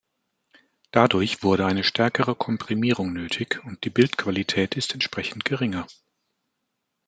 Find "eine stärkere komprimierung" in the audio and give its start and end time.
1.67-3.13